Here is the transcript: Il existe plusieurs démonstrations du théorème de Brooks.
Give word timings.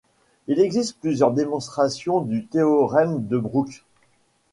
Il 0.47 0.59
existe 0.59 0.99
plusieurs 0.99 1.31
démonstrations 1.31 2.21
du 2.21 2.47
théorème 2.47 3.27
de 3.27 3.37
Brooks. 3.37 3.83